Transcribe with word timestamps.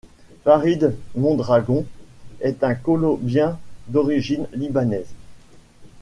Faryd 0.45 0.95
Mondragon 1.13 1.85
est 2.39 2.63
un 2.63 2.73
colombien 2.73 3.59
d'origine 3.87 4.47
libanaise. 4.51 5.13